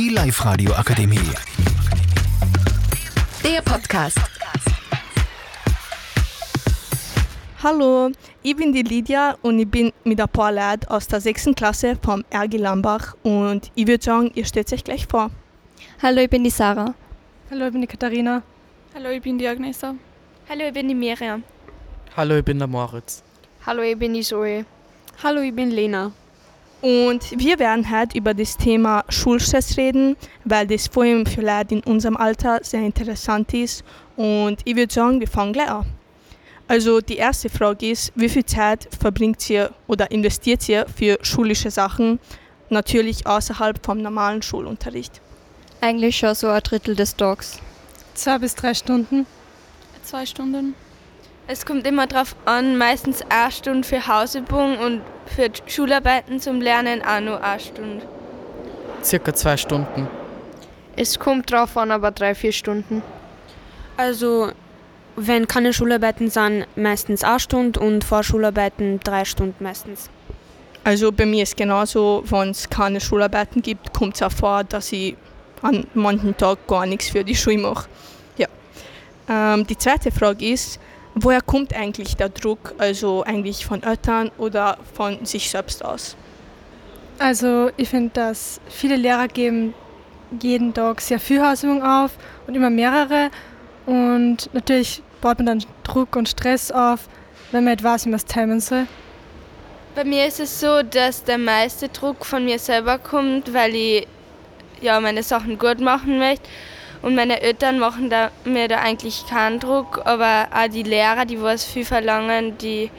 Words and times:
Die 0.00 0.08
Live-Radio 0.08 0.72
Akademie. 0.72 1.18
Der 3.44 3.60
Podcast. 3.60 4.16
Hallo, 7.62 8.10
ich 8.42 8.56
bin 8.56 8.72
die 8.72 8.80
Lydia 8.80 9.36
und 9.42 9.58
ich 9.58 9.68
bin 9.68 9.92
mit 10.04 10.18
ein 10.18 10.28
paar 10.30 10.52
Leuten 10.52 10.86
aus 10.86 11.06
der 11.06 11.20
6. 11.20 11.50
Klasse 11.54 11.98
vom 12.02 12.24
RG 12.32 12.56
Lambach 12.56 13.14
und 13.24 13.70
ich 13.74 13.86
würde 13.86 14.02
sagen, 14.02 14.30
ihr 14.34 14.46
stellt 14.46 14.72
euch 14.72 14.84
gleich 14.84 15.06
vor. 15.06 15.30
Hallo, 16.02 16.22
ich 16.22 16.30
bin 16.30 16.44
die 16.44 16.50
Sarah. 16.50 16.94
Hallo, 17.50 17.66
ich 17.66 17.72
bin 17.72 17.82
die 17.82 17.86
Katharina. 17.86 18.42
Hallo, 18.94 19.10
ich 19.10 19.20
bin 19.20 19.36
die 19.36 19.46
Agnesa. 19.46 19.94
Hallo, 20.48 20.64
ich 20.64 20.72
bin 20.72 20.88
die 20.88 20.94
Miriam. 20.94 21.42
Hallo, 22.16 22.36
ich 22.36 22.44
bin 22.46 22.58
der 22.58 22.68
Moritz. 22.68 23.22
Hallo, 23.66 23.82
ich 23.82 23.98
bin 23.98 24.14
die 24.14 24.22
Zoe. 24.22 24.64
Hallo, 25.22 25.42
ich 25.42 25.54
bin 25.54 25.70
Lena. 25.70 26.10
Und 26.82 27.38
wir 27.38 27.58
werden 27.58 27.90
heute 27.90 28.16
über 28.16 28.32
das 28.32 28.56
Thema 28.56 29.04
Schulstress 29.10 29.76
reden, 29.76 30.16
weil 30.44 30.66
das 30.66 30.88
vor 30.88 31.02
allem 31.02 31.26
für 31.26 31.42
Leute 31.42 31.74
in 31.74 31.80
unserem 31.80 32.16
Alter 32.16 32.60
sehr 32.62 32.80
interessant 32.80 33.52
ist. 33.52 33.84
Und 34.16 34.60
ich 34.64 34.76
würde 34.76 34.92
sagen, 34.92 35.20
wir 35.20 35.28
fangen 35.28 35.52
gleich 35.52 35.70
an. 35.70 35.86
Also 36.68 37.00
die 37.00 37.16
erste 37.16 37.50
Frage 37.50 37.90
ist, 37.90 38.12
wie 38.14 38.28
viel 38.28 38.44
Zeit 38.44 38.88
verbringt 38.98 39.50
ihr 39.50 39.72
oder 39.88 40.10
investiert 40.10 40.66
ihr 40.68 40.86
für 40.86 41.18
schulische 41.20 41.70
Sachen, 41.70 42.20
natürlich 42.68 43.26
außerhalb 43.26 43.84
vom 43.84 44.00
normalen 44.00 44.40
Schulunterricht? 44.40 45.20
Eigentlich 45.80 46.16
schon 46.16 46.34
so 46.34 46.48
ein 46.48 46.62
Drittel 46.62 46.94
des 46.94 47.16
Tages. 47.16 47.58
Zwei 48.14 48.38
bis 48.38 48.54
drei 48.54 48.72
Stunden. 48.72 49.26
Zwei 50.04 50.24
Stunden. 50.24 50.74
Es 51.52 51.66
kommt 51.66 51.84
immer 51.84 52.06
drauf 52.06 52.36
an, 52.44 52.78
meistens 52.78 53.22
eine 53.28 53.50
Stunde 53.50 53.82
für 53.82 54.06
Hausübung 54.06 54.78
und 54.78 55.00
für 55.26 55.50
Schularbeiten 55.66 56.38
zum 56.38 56.60
Lernen 56.60 57.02
auch 57.02 57.18
nur 57.18 57.42
eine 57.42 57.58
Stunde. 57.58 58.06
Circa 59.02 59.34
zwei 59.34 59.56
Stunden. 59.56 60.06
Es 60.94 61.18
kommt 61.18 61.50
drauf 61.50 61.76
an, 61.76 61.90
aber 61.90 62.12
drei, 62.12 62.36
vier 62.36 62.52
Stunden. 62.52 63.02
Also, 63.96 64.52
wenn 65.16 65.48
keine 65.48 65.72
Schularbeiten 65.72 66.30
sind, 66.30 66.68
meistens 66.76 67.24
eine 67.24 67.40
Stunde 67.40 67.80
und 67.80 68.04
Vorschularbeiten 68.04 69.00
drei 69.00 69.24
Stunden 69.24 69.64
meistens. 69.64 70.08
Also 70.84 71.10
bei 71.10 71.26
mir 71.26 71.42
ist 71.42 71.56
genauso, 71.56 72.22
wenn 72.26 72.50
es 72.50 72.70
keine 72.70 73.00
Schularbeiten 73.00 73.60
gibt, 73.60 73.92
kommt 73.92 74.14
es 74.14 74.22
auch 74.22 74.30
vor, 74.30 74.62
dass 74.62 74.92
ich 74.92 75.16
an 75.62 75.84
manchen 75.94 76.36
Tagen 76.36 76.60
gar 76.68 76.86
nichts 76.86 77.08
für 77.08 77.24
die 77.24 77.34
Schule 77.34 77.58
mache. 77.58 77.88
Ja. 78.36 78.46
Ähm, 79.28 79.66
die 79.66 79.76
zweite 79.76 80.12
Frage 80.12 80.48
ist, 80.52 80.78
woher 81.22 81.40
kommt 81.40 81.74
eigentlich 81.74 82.16
der 82.16 82.28
Druck, 82.28 82.74
also 82.78 83.22
eigentlich 83.24 83.64
von 83.64 83.82
Eltern 83.82 84.30
oder 84.38 84.78
von 84.94 85.24
sich 85.24 85.50
selbst 85.50 85.84
aus? 85.84 86.16
Also 87.18 87.70
ich 87.76 87.88
finde, 87.88 88.10
dass 88.14 88.60
viele 88.68 88.96
Lehrer 88.96 89.28
geben 89.28 89.74
jeden 90.40 90.72
Tag 90.72 91.00
sehr 91.00 91.20
viel 91.20 91.44
Hausübung 91.44 91.82
auf 91.82 92.12
und 92.46 92.54
immer 92.54 92.70
mehrere. 92.70 93.30
Und 93.86 94.48
natürlich 94.52 95.02
baut 95.20 95.38
man 95.38 95.46
dann 95.46 95.64
Druck 95.82 96.16
und 96.16 96.28
Stress 96.28 96.70
auf, 96.70 97.08
wenn 97.50 97.64
man 97.64 97.74
nicht 97.74 97.84
weiß, 97.84 98.06
wie 98.06 98.10
man 98.10 98.16
es 98.16 98.24
timen 98.24 98.60
soll. 98.60 98.86
Bei 99.94 100.04
mir 100.04 100.26
ist 100.26 100.40
es 100.40 100.60
so, 100.60 100.82
dass 100.82 101.24
der 101.24 101.38
meiste 101.38 101.88
Druck 101.88 102.24
von 102.24 102.44
mir 102.44 102.58
selber 102.58 102.98
kommt, 102.98 103.52
weil 103.52 103.74
ich 103.74 104.06
ja, 104.80 105.00
meine 105.00 105.22
Sachen 105.22 105.58
gut 105.58 105.80
machen 105.80 106.18
möchte. 106.18 106.48
Und 107.02 107.14
meine 107.14 107.40
Eltern 107.40 107.78
machen 107.78 108.10
da, 108.10 108.30
mir 108.44 108.68
da 108.68 108.78
eigentlich 108.78 109.26
keinen 109.26 109.58
Druck, 109.58 110.02
aber 110.04 110.48
auch 110.54 110.68
die 110.68 110.82
Lehrer, 110.82 111.24
die 111.24 111.40
was 111.40 111.64
viel 111.64 111.84
verlangen, 111.84 112.58
die 112.58 112.90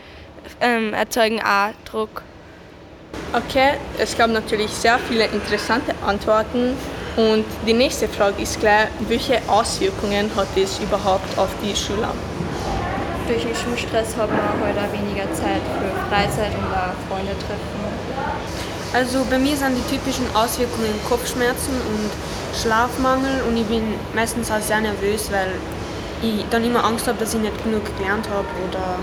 ähm, 0.60 0.94
erzeugen 0.94 1.40
auch 1.42 1.72
Druck. 1.86 2.24
Okay, 3.34 3.74
es 4.00 4.18
gab 4.18 4.32
natürlich 4.32 4.72
sehr 4.72 4.98
viele 5.00 5.26
interessante 5.26 5.94
Antworten. 6.06 6.76
Und 7.16 7.46
die 7.68 7.74
nächste 7.74 8.08
Frage 8.08 8.42
ist 8.42 8.60
gleich, 8.60 8.88
welche 9.08 9.42
Auswirkungen 9.48 10.32
hat 10.36 10.48
es 10.56 10.80
überhaupt 10.80 11.38
auf 11.38 11.50
die 11.62 11.76
Schüler? 11.76 12.14
Durch 13.28 13.44
den 13.44 13.56
Schulstress 13.56 14.16
hat 14.18 14.30
man 14.30 14.40
heute 14.64 14.80
auch 14.80 14.94
weniger 14.94 15.32
Zeit 15.34 15.62
für 15.78 16.10
Freizeit 16.10 16.52
und 16.56 16.72
auch 16.74 16.96
Freunde 17.08 17.34
treffen. 17.38 17.82
Also 18.94 19.26
bei 19.30 19.38
mir 19.38 19.56
sind 19.56 19.78
die 19.78 19.96
typischen 19.96 20.26
Auswirkungen 20.36 20.94
Kopfschmerzen 21.08 21.74
und 21.74 22.12
Schlafmangel 22.54 23.44
und 23.48 23.58
ich 23.58 23.66
bin 23.66 23.84
meistens 24.14 24.52
auch 24.52 24.62
sehr 24.62 24.82
nervös, 24.82 25.32
weil 25.32 25.50
ich 26.22 26.46
dann 26.50 26.64
immer 26.64 26.84
Angst 26.84 27.08
habe, 27.08 27.18
dass 27.18 27.34
ich 27.34 27.42
nicht 27.42 27.64
genug 27.64 27.84
gelernt 27.98 28.28
habe 28.30 28.48
oder 28.68 29.00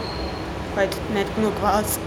halt 0.77 0.91
nicht 1.13 1.35
genug 1.35 1.53
weiß. 1.63 1.99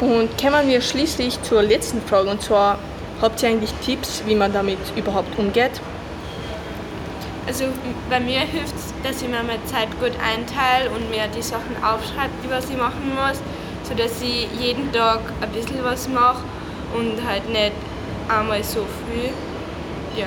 Und 0.00 0.38
kommen 0.40 0.68
wir 0.68 0.80
schließlich 0.80 1.42
zur 1.42 1.62
letzten 1.62 2.02
Frage 2.02 2.30
und 2.30 2.42
zwar, 2.42 2.78
habt 3.20 3.42
ihr 3.42 3.48
eigentlich 3.48 3.72
Tipps, 3.84 4.22
wie 4.26 4.34
man 4.34 4.52
damit 4.52 4.78
überhaupt 4.94 5.38
umgeht? 5.38 5.80
Also 7.46 7.64
bei 8.10 8.20
mir 8.20 8.40
hilft 8.40 8.74
es, 8.74 8.92
dass 9.02 9.22
ich 9.22 9.28
mir 9.28 9.42
meine 9.42 9.64
Zeit 9.66 9.88
gut 10.00 10.12
einteile 10.20 10.90
und 10.90 11.08
mir 11.10 11.28
die 11.34 11.42
Sachen 11.42 11.76
aufschreibe, 11.82 12.32
die 12.44 12.50
was 12.50 12.68
ich 12.68 12.76
machen 12.76 13.12
muss, 13.14 13.40
sodass 13.88 14.20
ich 14.20 14.48
jeden 14.60 14.92
Tag 14.92 15.20
ein 15.40 15.50
bisschen 15.50 15.82
was 15.82 16.08
mache 16.08 16.42
und 16.94 17.24
halt 17.26 17.48
nicht 17.48 17.72
einmal 18.28 18.62
so 18.64 18.80
viel. 18.80 19.30
Ja. 20.16 20.26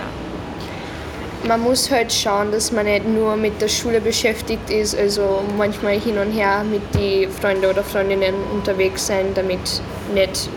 Man 1.48 1.62
muss 1.62 1.90
halt 1.90 2.12
schauen, 2.12 2.52
dass 2.52 2.72
man 2.72 2.86
nicht 2.86 3.08
nur 3.08 3.36
mit 3.38 3.62
der 3.62 3.70
Schule 3.70 4.02
beschäftigt 4.02 4.70
ist, 4.70 4.98
also 4.98 5.42
manchmal 5.58 6.00
hin 6.00 6.18
und 6.18 6.32
her 6.32 6.64
mit 6.64 6.82
den 6.94 7.32
Freunden 7.32 7.66
oder 7.66 7.84
Freundinnen 7.84 8.36
unterwegs 8.54 9.08
sein, 9.08 9.28
damit 9.36 9.82
nicht 10.14 10.50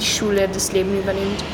die 0.00 0.06
Schule 0.06 0.48
das 0.48 0.72
Leben 0.72 0.98
übernimmt. 0.98 1.44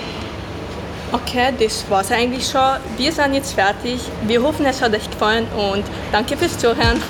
Okay, 1.12 1.52
das 1.58 1.84
war's 1.88 2.10
eigentlich 2.12 2.46
schon. 2.48 2.76
Wir 2.96 3.12
sind 3.12 3.34
jetzt 3.34 3.54
fertig. 3.54 4.00
Wir 4.26 4.42
hoffen, 4.42 4.66
es 4.66 4.80
hat 4.80 4.94
euch 4.94 5.08
gefallen 5.10 5.46
und 5.56 5.84
danke 6.12 6.36
fürs 6.36 6.58
Zuhören. 6.58 7.00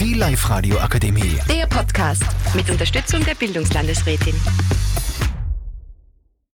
Die 0.00 0.14
Live-Radio 0.14 0.78
Akademie. 0.78 1.38
Der 1.48 1.66
Podcast 1.66 2.24
mit 2.54 2.68
Unterstützung 2.68 3.24
der 3.24 3.34
Bildungslandesrätin. 3.34 4.34